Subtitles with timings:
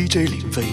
[0.00, 0.64] DJ 林飞，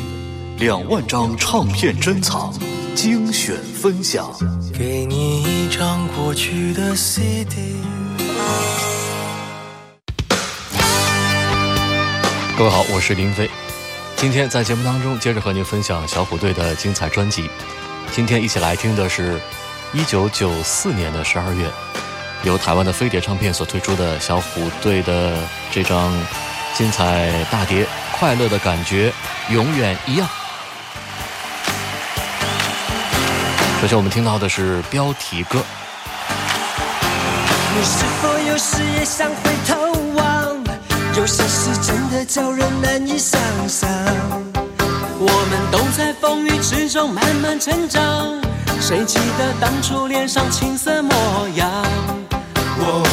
[0.58, 2.54] 两万张唱片珍藏，
[2.96, 4.34] 精选分享。
[4.74, 7.76] 给你一张过去的 CD。
[12.58, 13.50] 各位好，我是林飞。
[14.16, 17.50] 今天在节目当中，接着和您分享小虎队的精彩专辑。
[18.14, 19.38] 今天一起来听的是
[19.92, 21.70] 一九九四年的十二月，
[22.44, 25.38] 由台湾的飞碟唱片所推出的小虎队的
[25.70, 26.14] 这张
[26.78, 27.84] 精彩大碟
[28.20, 29.14] 《快乐的感觉
[29.50, 30.28] 永远一样》。
[33.80, 35.64] 首先，我们听到的是标题歌。
[37.76, 40.58] 你是否有时也想回头望？
[41.16, 43.88] 有些事真的叫人难以想象。
[45.20, 48.42] 我们都在风雨之中慢慢成长，
[48.82, 51.14] 谁记得当初脸上青涩模
[51.56, 51.70] 样？
[52.80, 53.04] 哦，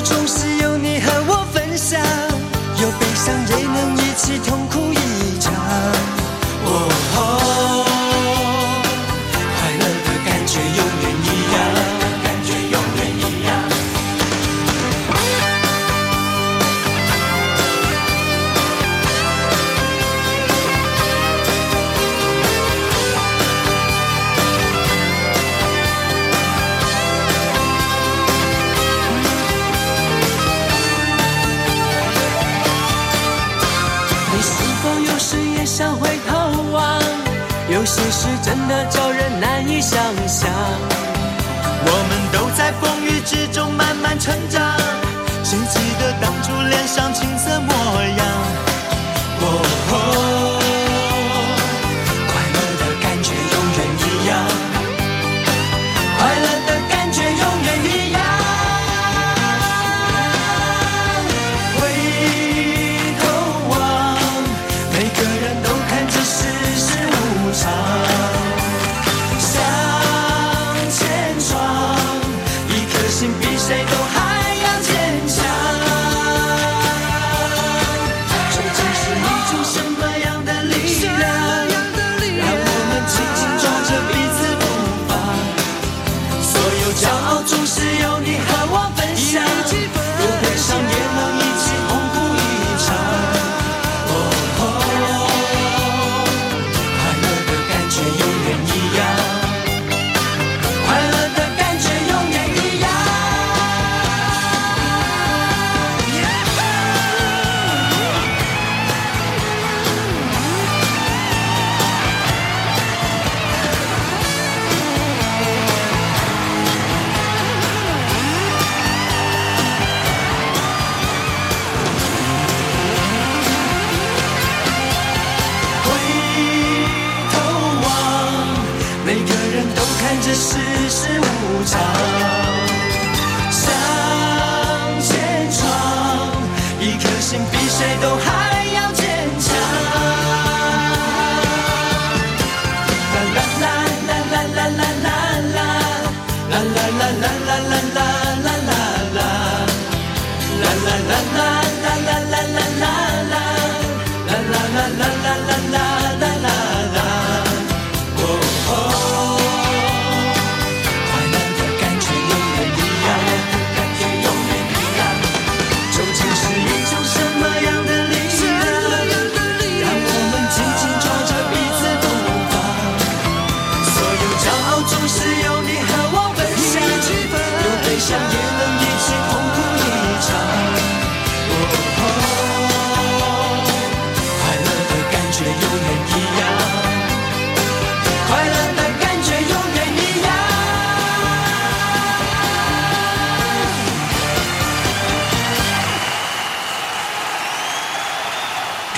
[0.00, 2.00] 总是有你和我分享，
[2.80, 4.66] 有悲伤也能一起痛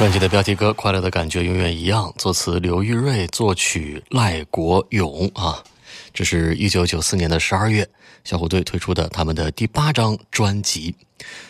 [0.05, 5.65] 专辑的标题歌《快乐的感觉永远一样》，作词刘玉瑞，作曲赖国勇啊。
[6.13, 7.89] 这是一九九四年的十二月，
[8.23, 10.95] 小虎队推出的他们的第八张专辑。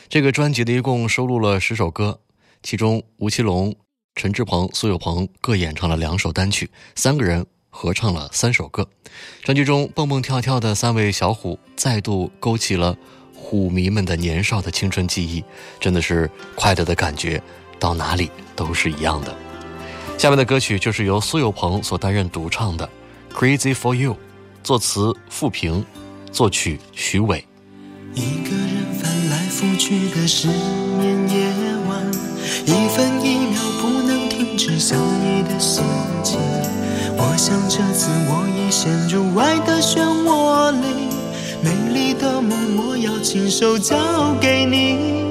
[0.08, 2.20] 这个专辑的一共收录了十首歌，
[2.62, 3.74] 其中吴奇隆、
[4.14, 8.88] 陈志朋、苏有朋各演唱了两首单曲，三个人合唱了三首歌。
[9.42, 12.96] 专辑中蹦蹦跳跳的三位小虎，再度勾起了
[13.34, 15.42] 虎迷们的年少的青春记忆，
[15.80, 17.42] 真的是快乐的感觉
[17.78, 19.34] 到哪里都是一样的。
[20.16, 22.88] 下面的歌曲就是由苏有朋所担任独唱的
[23.36, 24.12] 《Crazy for You》，
[24.62, 25.84] 作词傅平，
[26.30, 27.44] 作曲徐伟。
[28.14, 31.52] 一个人翻来覆去的失眠夜
[31.88, 32.10] 晚，
[32.64, 35.82] 一分一秒不能停止想你的心
[36.22, 36.38] 情。
[37.16, 41.08] 我想这次我已陷入爱的漩涡里，
[41.60, 43.96] 美丽的梦我要亲手交
[44.40, 45.23] 给你，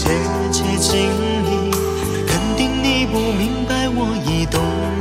[0.00, 0.08] 切
[0.50, 0.96] 切情
[1.44, 1.70] 意，
[2.26, 4.58] 肯定你不明白我已动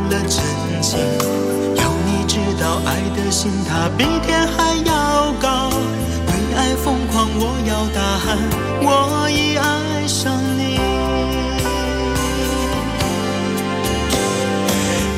[0.10, 0.36] 了真
[0.82, 1.00] 情。
[1.80, 5.70] 要你知道，爱的心它比天还要高，
[6.28, 8.38] 为爱疯狂，我要大喊，
[8.84, 10.78] 我已爱上你。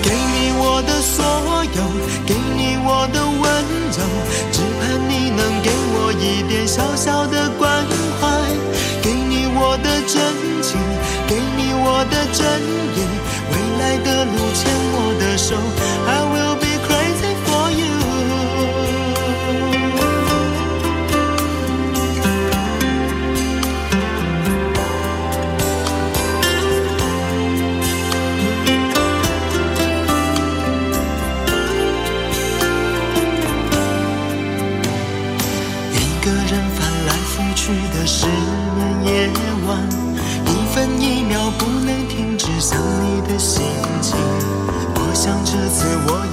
[0.03, 1.25] 给你我的所
[1.73, 1.81] 有，
[2.27, 3.41] 给你我的温
[3.97, 3.99] 柔，
[4.51, 7.83] 只盼你能给我一点小小的关
[13.51, 15.55] 未来的路牵我的手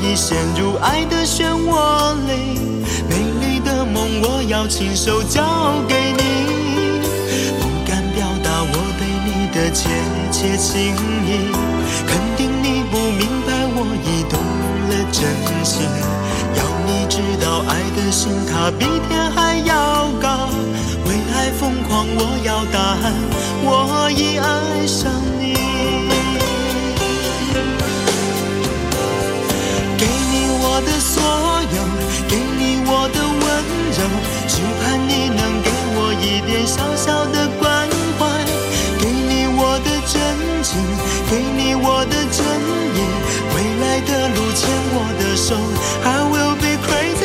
[0.02, 2.60] 已陷入爱的漩涡里，
[3.08, 5.42] 美丽的梦我要亲手交
[5.88, 6.22] 给你，
[7.58, 9.88] 不敢表达我对你的切
[10.30, 10.94] 切情
[11.26, 11.50] 意，
[12.06, 14.38] 肯定你不明白我已动
[14.88, 15.18] 了真
[15.64, 15.82] 心。
[16.54, 20.48] 要你知道，爱的心它比天还要高，
[21.06, 23.12] 为爱疯狂，我要答案，
[23.62, 25.10] 我已爱上
[30.78, 31.20] 我的所
[31.74, 31.82] 有，
[32.28, 33.42] 给你我的温
[33.98, 33.98] 柔，
[34.46, 35.66] 只盼你能给
[35.98, 37.66] 我一点小小的关
[38.14, 38.30] 怀。
[39.00, 40.14] 给你我的真
[40.62, 40.78] 情，
[41.28, 42.46] 给你我的真
[42.94, 42.96] 意，
[43.56, 45.58] 未来的路牵我的手
[46.06, 47.17] ，I will be crazy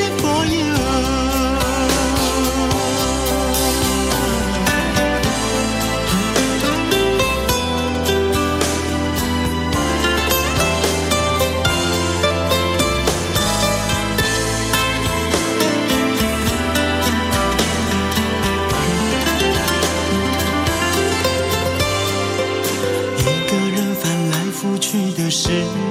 [25.44, 25.50] 失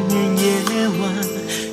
[0.09, 1.13] 眠夜晚，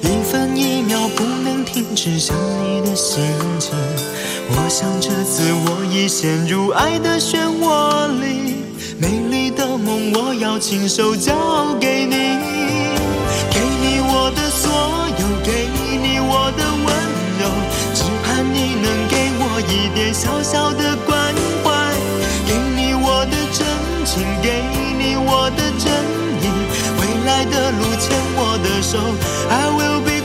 [0.01, 3.23] 一分一秒不能停止想你的心
[3.57, 3.71] 情。
[4.49, 8.55] 我想这次我已陷入爱的漩涡里，
[8.97, 11.33] 美丽的梦我要亲手交
[11.79, 12.11] 给你，
[13.49, 14.69] 给你我的所
[15.17, 15.69] 有，给
[16.03, 16.85] 你我的温
[17.39, 17.47] 柔，
[17.95, 21.33] 只盼你能给我一点小小的关
[21.63, 21.95] 怀，
[22.45, 23.63] 给你我的真
[24.03, 24.61] 情，给
[24.99, 25.58] 你我的，
[27.71, 28.98] 路牵我的手
[29.50, 30.19] ，I will be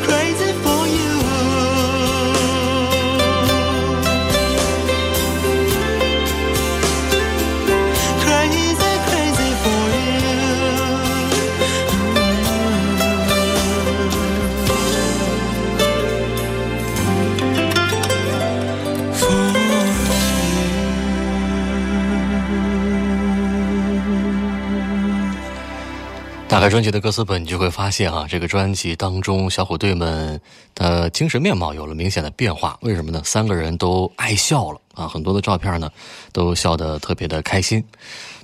[26.54, 30.40] 打开专辑的歌词本，你就会发现啊，这个专辑当中小虎队们
[30.72, 32.78] 的精神面貌有了明显的变化。
[32.82, 33.20] 为什么呢？
[33.24, 35.90] 三个人都爱笑了啊，很多的照片呢
[36.30, 37.84] 都笑得特别的开心。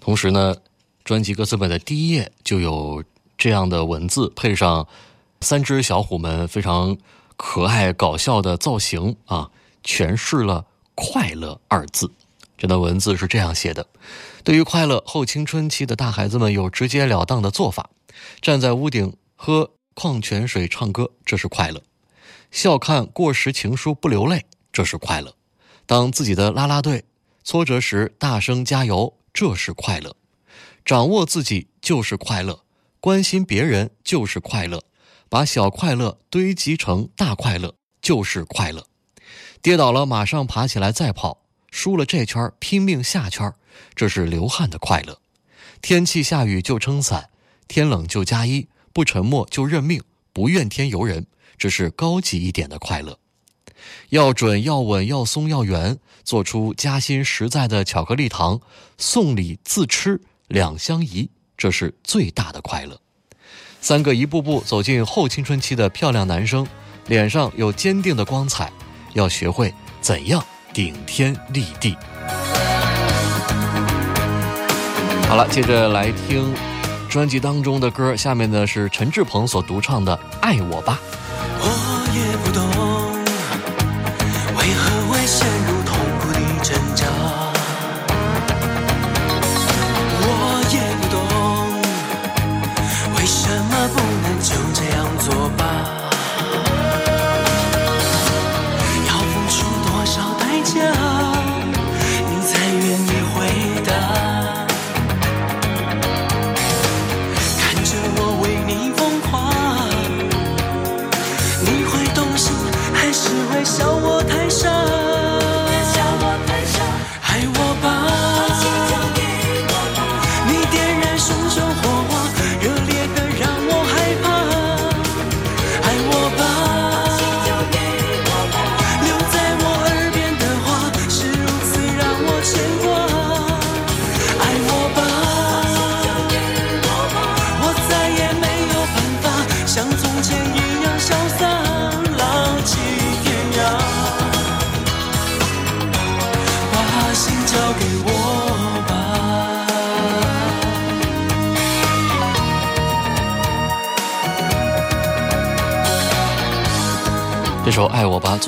[0.00, 0.56] 同时呢，
[1.04, 3.00] 专辑歌词本的第一页就有
[3.38, 4.84] 这样的文字，配上
[5.40, 6.98] 三只小虎们非常
[7.36, 9.48] 可爱搞笑的造型啊，
[9.84, 10.64] 诠释了
[10.96, 12.10] “快乐”二字。
[12.58, 13.86] 这段文字是这样写的：
[14.42, 17.90] 对于快乐，后青春期的大孩子们有直截了当的做法。
[18.40, 21.80] 站在屋顶喝矿泉水唱歌，这是快乐；
[22.50, 25.32] 笑看过时情书不流泪，这是快乐；
[25.86, 27.04] 当自己的啦啦队
[27.44, 30.10] 挫折时大声加油，这是快乐；
[30.84, 32.60] 掌握自己就是快乐，
[33.00, 34.82] 关心别人就是快乐，
[35.28, 38.82] 把小快乐堆积成大快乐就是快乐；
[39.62, 43.52] 跌倒了马上爬起来再跑，输了这圈拼命下圈，
[43.94, 45.14] 这是流汗的快乐；
[45.82, 47.30] 天气下雨就撑伞。
[47.68, 53.18] 天冷就加衣，不沉默就认命，不怨天尤人，这是高级一点的快乐。
[54.08, 58.60] 要准要稳要松要圆，做出夹心实在的巧克力糖，
[58.98, 63.00] 送礼自吃两相宜，这是最大的快乐。
[63.80, 66.66] 三个一步步走进后青春期的漂亮男生，
[67.06, 68.72] 脸上有坚定的光彩，
[69.14, 70.44] 要学会怎样
[70.74, 71.96] 顶天立地。
[75.30, 76.52] 好了，接着来听
[77.08, 80.98] 专辑当中的歌，下面呢是陈志朋所独唱的《爱我吧》。
[81.60, 81.66] 我
[82.12, 82.60] 也不懂，
[84.58, 85.46] 为何为谁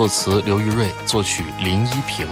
[0.02, 2.26] 作词刘玉瑞，作曲林依萍。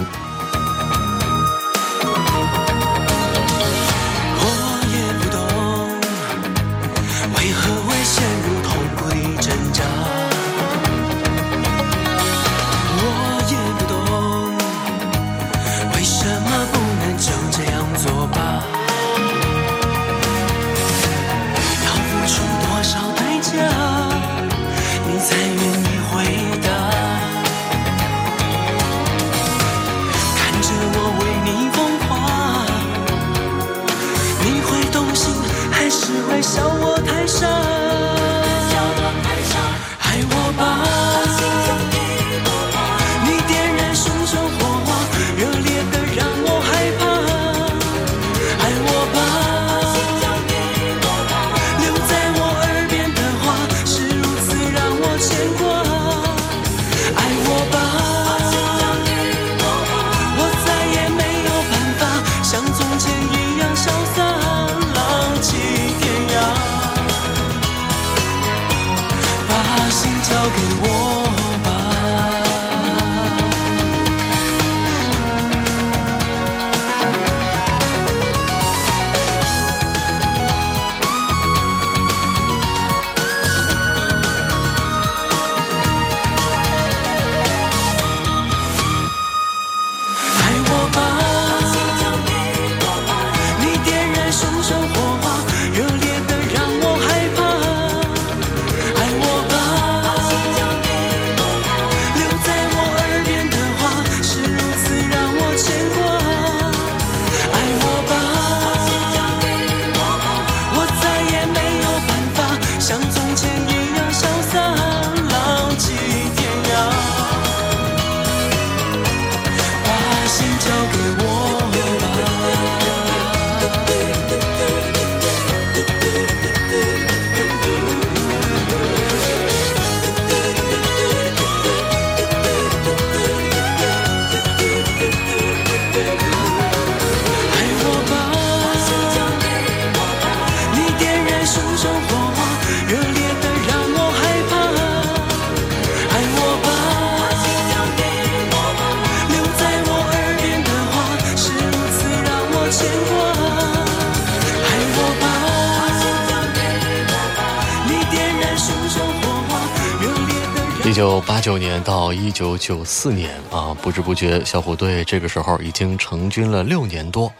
[162.40, 167.30] 九九四年啊，不知不觉，小虎队这个时候已经成军了六年多。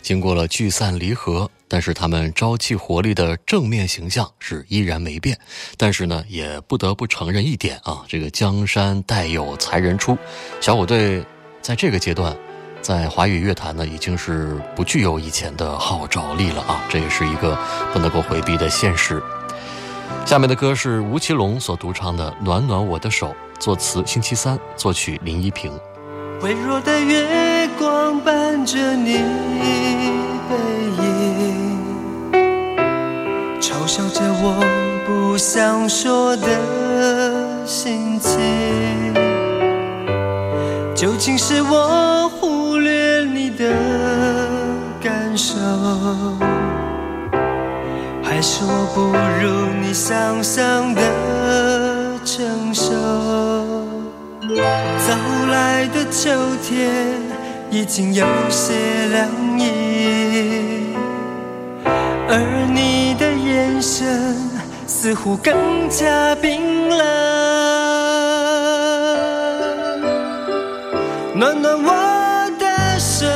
[0.00, 5.38] 经过了聚散离合，但是他们朝气活力的正面形象是依然没变。
[5.76, 10.16] 但是呢，也不得不承认一点啊，这个江山代有才人出，
[10.62, 11.22] 小虎队
[11.60, 12.34] 在这个阶段，
[12.80, 17.54] 在华语乐坛呢，已经是不具有以前的号召力了啊，这也是一个
[17.92, 19.22] 不能够回避的现实。
[20.24, 25.72] 下面的歌是吴奇隆所独唱的《暖暖我的手》，作词星期三，作曲林依萍。
[26.42, 29.14] 微弱的月光伴着你
[30.48, 30.56] 背
[31.02, 31.78] 影，
[33.60, 34.62] 嘲笑着我
[35.06, 38.38] 不想说的心情。
[40.94, 43.72] 究竟是我忽略你的
[45.00, 45.54] 感受，
[48.28, 49.00] 还是我不
[49.42, 51.00] 如你想象的
[52.26, 52.92] 成熟？
[54.44, 55.14] 早
[55.50, 56.30] 来的秋
[56.62, 57.06] 天
[57.70, 58.74] 已经有些
[59.08, 59.26] 凉
[59.58, 60.94] 意，
[62.28, 64.36] 而你的眼神
[64.86, 66.98] 似乎更加冰冷。
[71.34, 73.26] 暖暖我的手，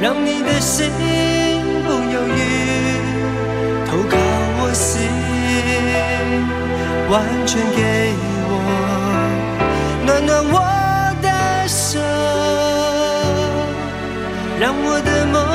[0.00, 0.88] 让你的心
[7.10, 8.12] 完全给
[8.48, 8.52] 我。
[10.04, 10.56] 暖暖我
[11.22, 11.28] 的
[11.66, 11.98] 手，
[14.60, 15.47] 让我的梦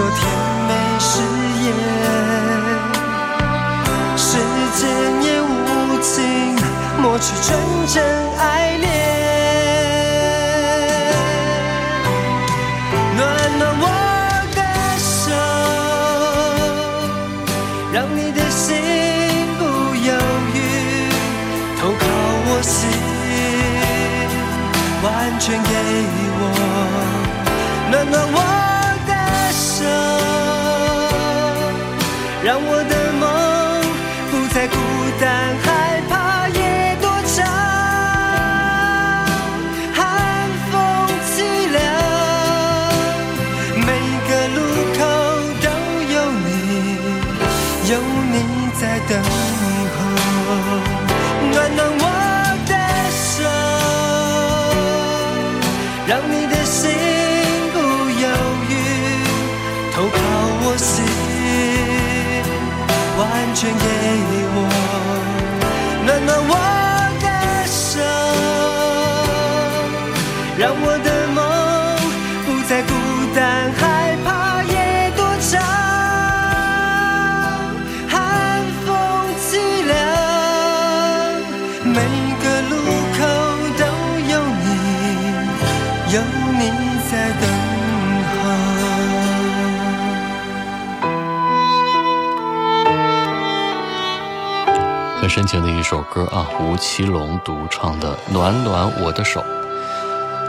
[0.00, 0.18] 多甜
[0.66, 1.20] 美誓
[1.62, 1.68] 言，
[4.16, 4.28] 时
[4.78, 4.80] 间
[5.22, 6.56] 也无情
[7.02, 7.48] 抹去纯
[7.86, 8.02] 真
[8.38, 8.40] 爱
[8.78, 8.88] 恋。
[13.14, 13.20] 暖
[13.58, 13.84] 暖我
[14.56, 14.58] 的
[14.96, 15.28] 手，
[17.92, 18.64] 让你的心
[19.58, 19.62] 不
[19.96, 20.08] 犹
[20.54, 20.56] 豫，
[21.78, 22.02] 投靠
[22.46, 22.88] 我心。
[25.02, 25.06] 完
[25.38, 25.68] 全给
[26.40, 26.42] 我，
[27.90, 28.38] 暖暖我
[95.30, 99.40] 深情的一首歌啊，吴奇隆独唱的《暖暖我的手》。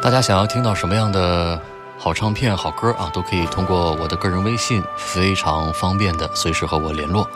[0.02, 1.62] 大家想要听到什么样的
[2.00, 7.30] 好唱片、好歌啊，都可以通过我的个人微信，非常方便的随时和我联络。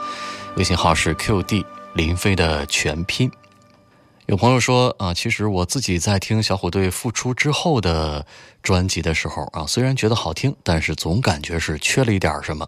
[0.55, 3.31] 微信号是 QD 林飞的全拼。
[4.27, 8.25] 有朋友说啊，其实我自己在听小虎队复出之后的
[8.63, 12.67] 专辑的时候啊，虽然觉得好听，但是总感觉是缺了一点什么。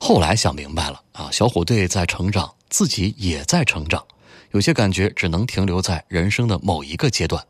[0.00, 4.04] 后来想明白了啊，小虎队在成长，自己也在成长，
[4.50, 7.44] 有些感觉只能停留在人生的某一个阶段。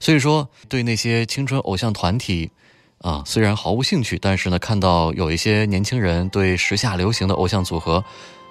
[0.00, 2.50] 所以说，对那些青春偶像团体
[3.02, 8.02] 啊，虽然毫无兴趣，但是呢，看到有一些年轻人对时下流行的偶像组合。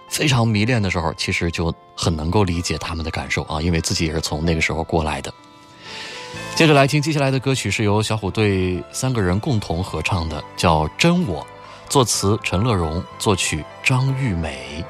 [0.08, 5.34] 非常迷恋的时候，其实就很能够理解他们的感受啊，因为自己也是从那个时候过来的。
[6.56, 11.42] 接着来听接下来的歌曲，是由小虎队三个人共同合唱的，叫《真我》，
[11.90, 14.84] 作词陈乐融，作曲张玉美。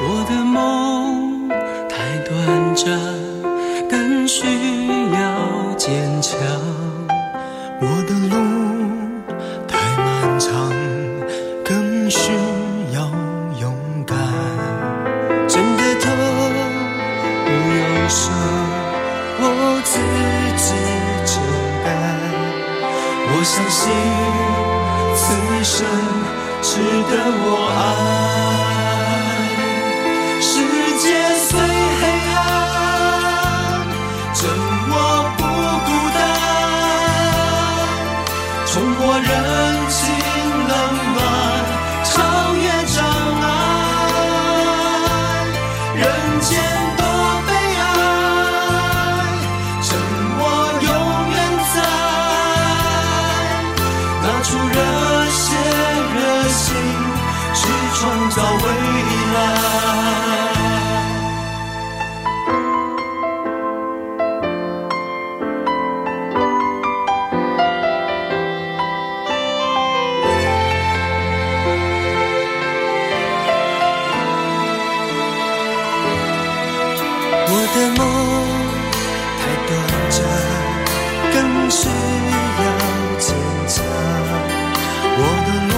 [0.00, 1.48] 我的梦
[1.88, 2.88] 太短暂，
[3.90, 4.46] 更需
[5.12, 6.38] 要坚强。
[7.80, 8.57] 我的路
[27.10, 27.67] 的我。
[81.70, 82.62] 需要
[83.18, 83.34] 坚
[83.68, 83.84] 强。
[85.20, 85.72] 我的路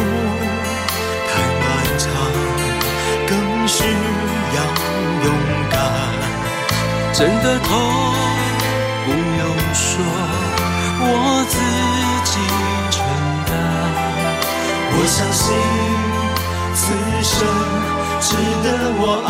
[1.29, 1.63] 太漫
[1.99, 2.05] 长，
[3.29, 3.33] 更
[3.69, 3.79] 需
[4.57, 4.59] 要
[5.25, 5.27] 勇
[5.71, 5.75] 敢。
[7.13, 7.69] 真的痛
[9.05, 9.43] 不用
[9.75, 9.91] 说，
[11.03, 11.05] 我
[11.49, 11.55] 自
[12.25, 12.33] 己
[12.91, 12.97] 承
[13.47, 13.51] 担。
[14.93, 15.43] 我相信
[16.75, 16.81] 此
[17.23, 17.33] 生
[18.21, 18.27] 值
[18.63, 18.67] 得
[18.99, 19.29] 我爱。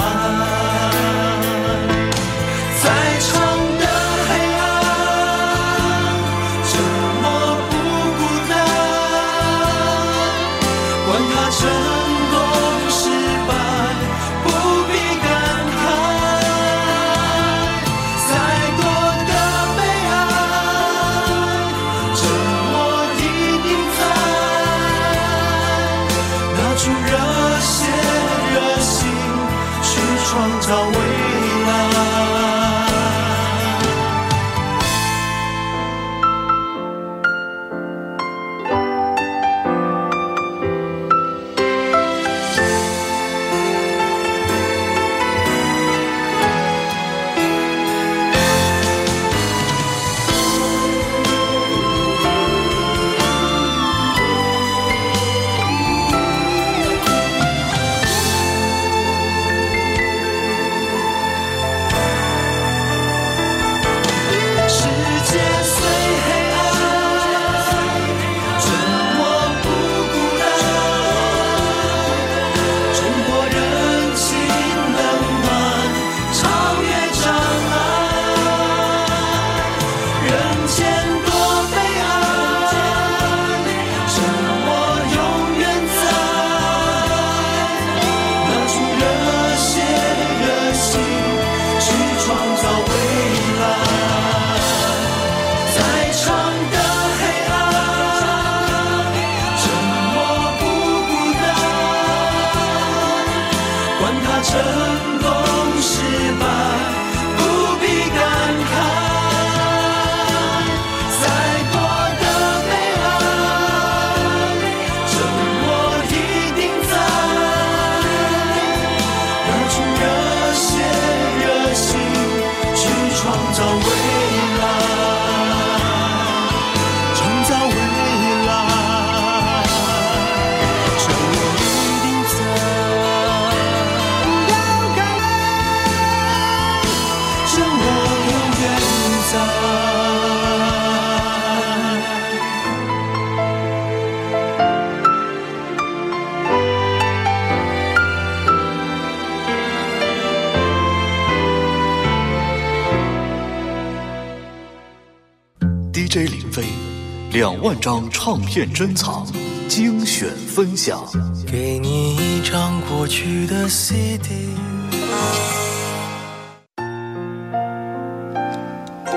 [157.63, 159.27] 万张唱片珍藏，
[159.69, 161.05] 精选分享。
[161.47, 164.31] 给你一张过去的 CD。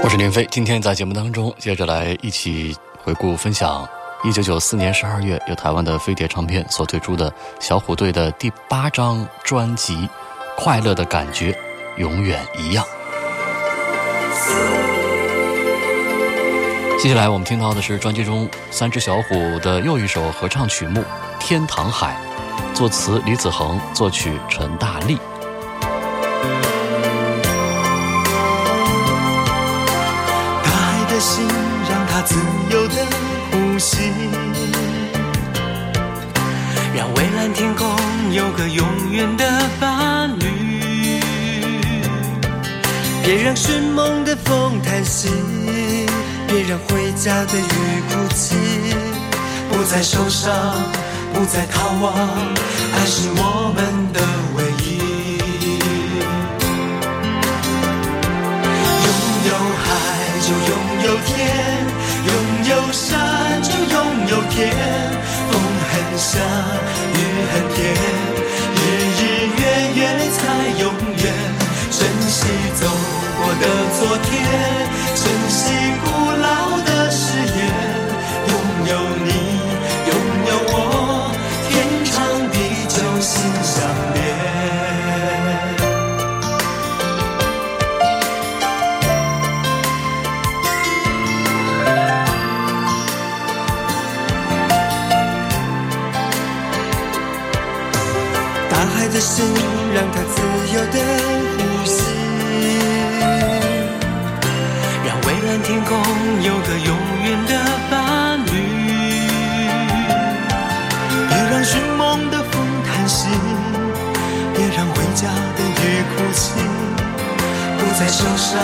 [0.03, 3.87] 我是林飞，今天在节目当中，接着来一起回顾分享
[4.25, 9.95] 一九九四年十二月由台湾的飞碟唱片所推出的小虎队的第八张专辑
[10.57, 11.57] 《快乐的感觉
[11.97, 12.83] 永远一样。
[17.03, 21.01] 接下来我们听到的是专辑中三只小虎的又一首合唱曲目
[21.37, 22.15] 《天堂海》，
[22.73, 25.17] 作词李子恒，作曲陈大力。
[30.63, 31.45] 大海的心
[31.89, 32.39] 让它自
[32.69, 33.05] 由的
[33.51, 33.97] 呼吸，
[36.95, 37.85] 让蔚蓝天空
[38.31, 41.19] 有个永远的伴侣。
[43.25, 45.27] 别让寻梦的风叹息，
[46.53, 48.55] 别让回家的雨哭泣，
[49.71, 50.53] 不再受伤，
[51.33, 52.13] 不再逃亡，
[52.93, 54.21] 爱是我们的
[54.55, 55.01] 唯一。
[59.01, 59.07] 拥
[59.49, 59.83] 有海
[60.45, 60.71] 就拥
[61.05, 61.33] 有天，
[62.27, 62.29] 拥
[62.69, 63.97] 有山就拥
[64.29, 64.61] 有天，
[65.49, 66.37] 风很香，
[67.15, 67.19] 雨
[67.51, 67.81] 很甜，
[68.77, 68.79] 日
[69.17, 69.21] 日
[69.57, 69.61] 月
[69.95, 70.37] 月才
[70.79, 70.85] 永
[71.17, 71.52] 远。
[72.33, 72.87] 珍惜走
[73.37, 73.63] 过的
[73.99, 74.33] 昨天，
[75.13, 75.69] 珍惜
[76.03, 77.02] 古老的
[115.23, 116.51] 家的雨哭泣，
[117.77, 118.59] 不再受伤，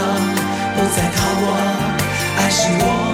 [0.75, 1.47] 不再逃亡，
[2.37, 3.08] 爱是我。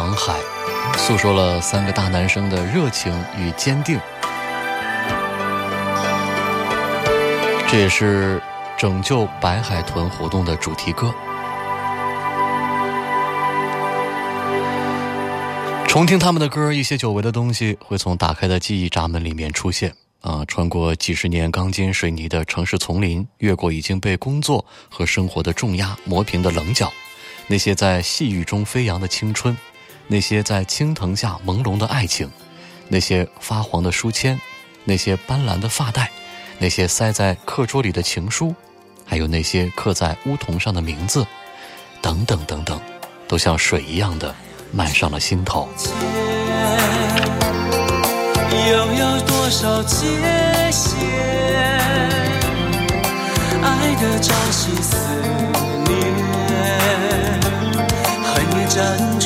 [0.00, 0.32] 航《海》，
[0.98, 4.00] 诉说了三个大男生的热情与坚定。
[7.68, 8.40] 这也是
[8.78, 11.14] 拯救白海豚活动的主题歌。
[15.86, 20.42] 重听他们的歌，一些久违的东西会从打开的记忆闸门里面出现啊！
[20.46, 26.90] 穿过几十年钢筋水泥的城市丛林，越过已经被工作和生活的重压磨平的棱角，
[27.48, 29.54] 那些在细雨中飞扬的青春，
[30.12, 32.28] 那些在青藤下朦胧的爱情，
[32.88, 34.36] 那些发黄的书签，
[34.82, 36.10] 那些斑斓的发带，
[36.58, 38.52] 那些塞在课桌里的情书，
[39.06, 41.24] 还有那些刻在梧桐上的名字，
[42.02, 42.80] 等等等等，
[43.28, 44.34] 都像水一样的
[44.72, 45.68] 漫上了心头。
[48.68, 49.96] 又有多少界
[50.72, 50.98] 限？
[53.62, 54.96] 爱的朝夕思
[55.86, 55.96] 念，
[58.24, 59.19] 恨也辗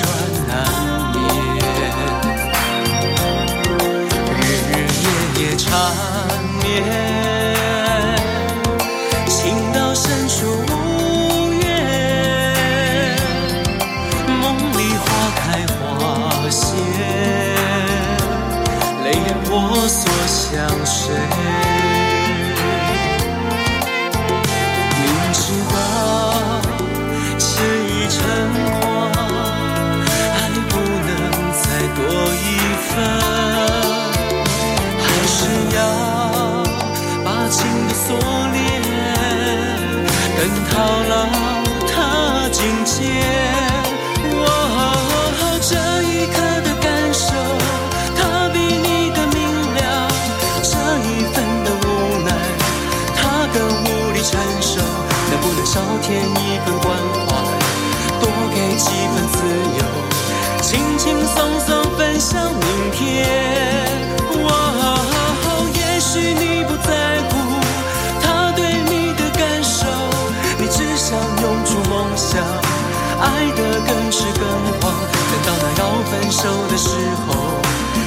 [76.45, 76.91] 手的时
[77.27, 77.35] 候，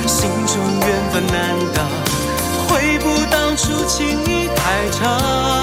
[0.06, 1.90] 心中缘分难挡，
[2.70, 5.57] 悔不当初情谊太长，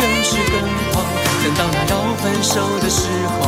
[0.00, 0.54] 更是更
[0.92, 1.04] 狂。
[1.42, 3.06] 等到那要分手的时
[3.38, 3.40] 候，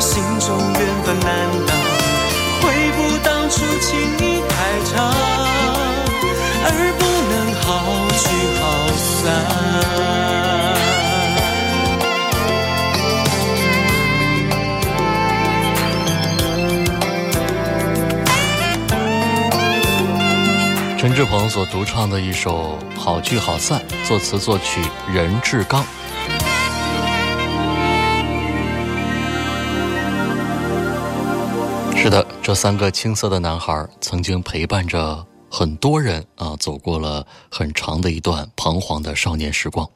[0.00, 1.28] 心中缘分难
[1.66, 1.70] 挡，
[2.60, 2.62] 悔
[2.96, 4.52] 不当初情谊太
[4.90, 4.94] 长，
[6.66, 7.32] 而不能
[7.62, 7.62] 好
[8.22, 8.24] 聚
[8.60, 8.62] 好
[9.22, 10.63] 散。
[21.04, 24.80] 陈志朋所独唱的一首《好聚好散》，作词作曲
[25.12, 25.84] 任志刚。
[31.94, 39.86] 是的，这三个青涩的男孩曾经陪伴着很多人啊，走过了很长的一段彷徨的少年时光。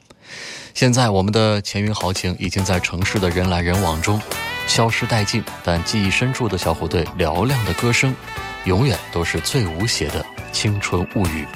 [0.78, 4.22] 现在，我们的前云豪情已经在城市的人来人往中
[4.68, 8.14] 消失殆尽，但记忆深处的小虎队嘹亮的歌声，
[8.62, 11.48] 永远都是最无邪的青春物语。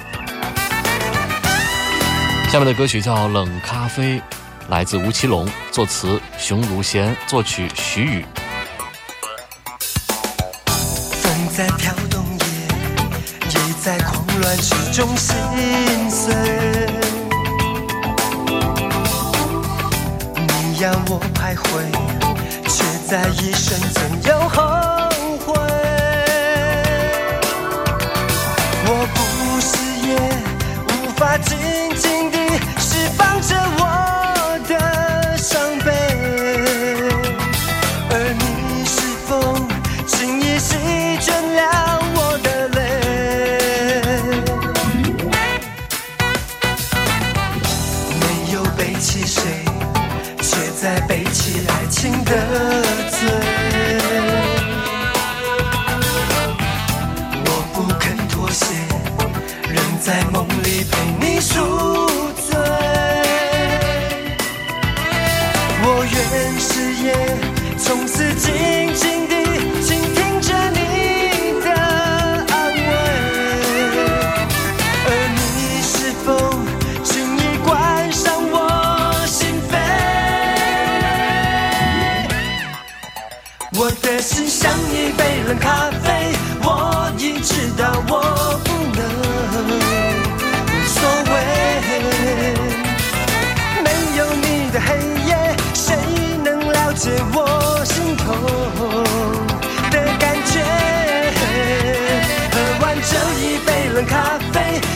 [2.51, 4.17] 下面的歌曲叫《冷咖啡》，
[4.67, 8.25] 来自吴奇隆，作词熊汝贤，作曲徐宇。
[11.21, 15.33] 风在飘动也，也在狂乱之中心
[16.11, 16.33] 碎。
[20.75, 21.61] 你让我徘徊，
[22.67, 24.19] 却在一瞬间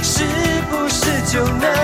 [0.04, 0.24] 是
[0.70, 1.77] 不是就能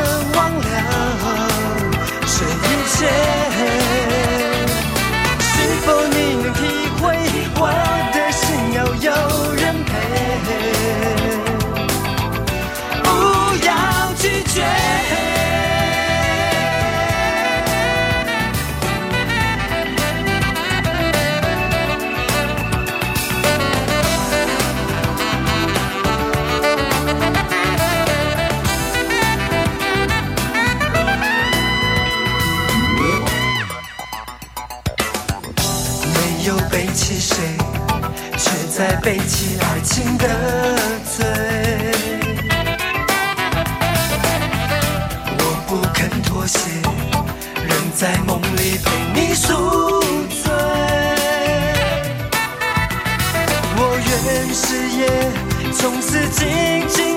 [55.83, 57.12] 从此，静静。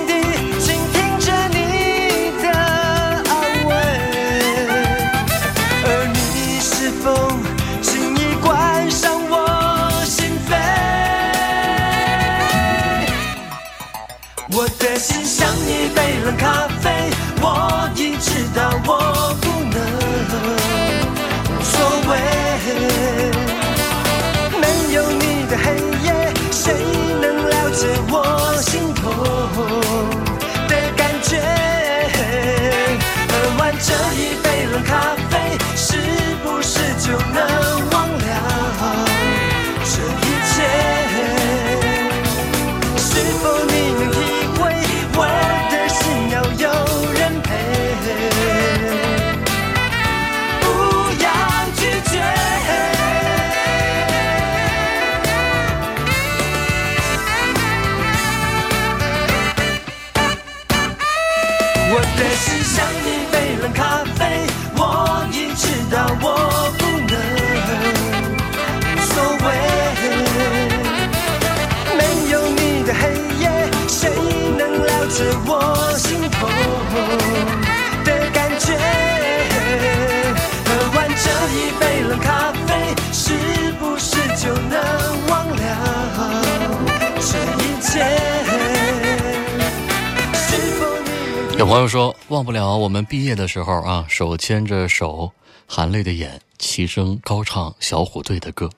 [91.57, 95.31] 有朋友说，忘不了我们毕业的时候啊，手牵着手，
[95.65, 98.69] 含泪的眼，齐声高唱小虎队的歌。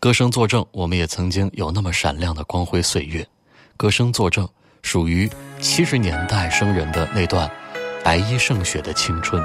[0.00, 3.26] 歌声作证，我们也曾经有那么闪亮的光辉岁月。
[3.76, 4.48] 歌声作证，
[4.80, 5.30] 属于
[5.60, 7.50] 七十年代生人的那段
[8.02, 9.44] 白衣胜雪的青春。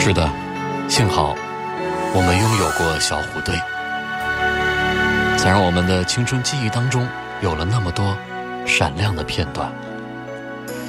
[0.00, 0.28] 是的，
[0.88, 1.36] 幸好
[2.12, 3.54] 我们拥有过小虎队，
[5.38, 7.06] 才让我们的青春记忆当中
[7.40, 8.16] 有了那么多
[8.66, 9.72] 闪亮的片段。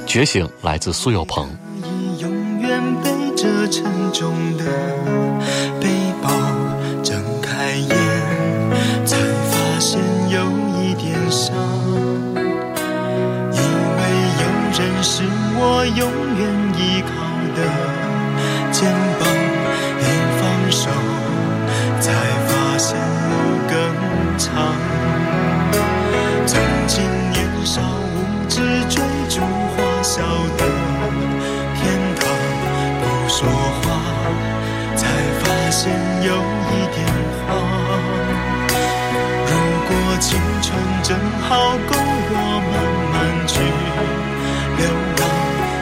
[0.06, 1.48] 觉醒来自苏有朋。
[1.82, 4.64] 已永远背着沉重的
[5.80, 5.88] 背
[6.22, 6.30] 包，
[7.02, 7.90] 睁开眼
[9.04, 9.16] 才
[9.50, 10.00] 发现
[10.30, 10.38] 有
[10.78, 11.54] 一点伤。
[13.50, 13.58] 以
[13.96, 14.00] 为
[14.40, 14.44] 有
[14.78, 15.22] 人是
[15.56, 16.00] 我永
[16.38, 16.42] 远
[16.78, 17.12] 依靠
[17.56, 17.58] 的
[18.70, 19.22] 肩膀，
[20.00, 20.02] 一
[20.38, 20.82] 放手
[22.00, 22.12] 才
[22.46, 22.96] 发现
[23.30, 23.32] 路
[23.68, 23.72] 更
[24.38, 24.52] 长。
[30.14, 30.62] 笑的
[31.74, 31.82] 天
[32.14, 32.22] 堂
[33.00, 33.48] 不说
[33.82, 33.82] 话，
[34.94, 35.08] 才
[35.40, 35.90] 发现
[36.22, 36.30] 有
[36.70, 37.04] 一点
[37.48, 37.48] 慌。
[39.48, 39.50] 如
[39.88, 39.90] 果
[40.20, 41.96] 青春正好，够
[42.30, 42.32] 我
[42.70, 42.74] 慢
[43.12, 43.14] 慢
[43.48, 43.58] 去
[44.78, 44.86] 流
[45.18, 45.22] 浪。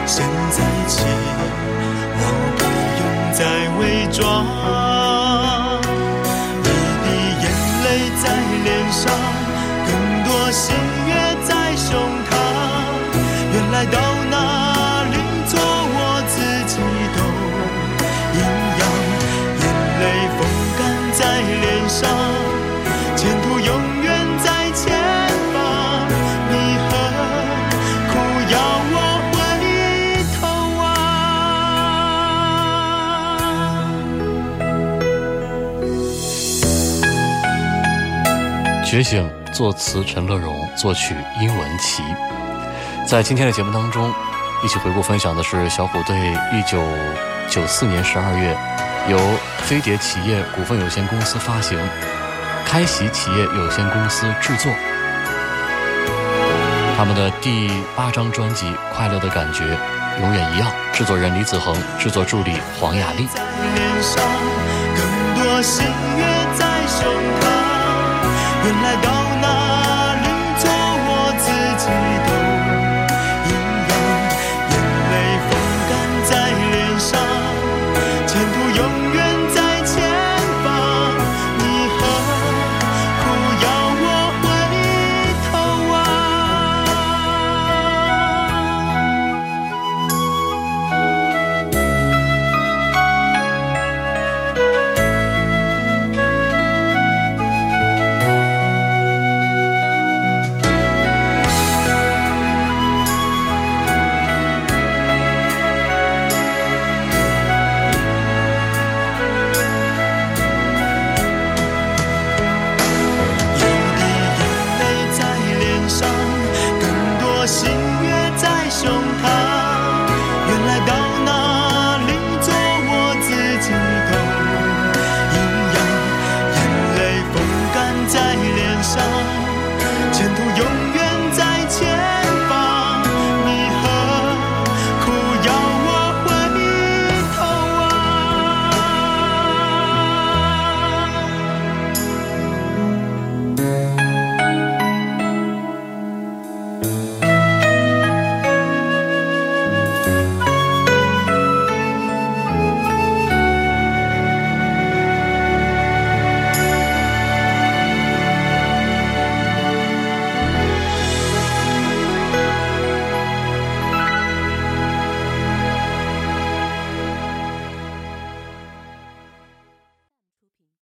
[0.06, 1.31] 现在起。
[38.92, 42.02] 觉醒，作词陈乐融，作曲殷文琪。
[43.08, 44.12] 在今天的节目当中，
[44.62, 46.14] 一起回顾分享的是小虎队
[46.52, 46.78] 一九
[47.48, 48.54] 九四年十二月
[49.08, 49.18] 由
[49.62, 51.78] 飞碟企业股份有限公司发行，
[52.66, 54.70] 开喜企业有限公司制作。
[56.94, 59.64] 他们的第八张专辑《快乐的感觉》
[60.20, 60.70] 永远一样。
[60.92, 63.26] 制作人李子恒，制作助理黄雅莉。
[63.32, 63.40] 在
[63.74, 64.22] 脸上，
[64.94, 66.24] 更多喜悦
[66.58, 67.61] 在胸膛。
[68.64, 69.10] 原来到
[69.42, 70.28] 哪里
[70.60, 71.46] 做我自
[71.82, 71.86] 己
[72.26, 72.31] 的